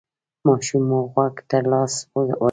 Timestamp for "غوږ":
1.11-1.35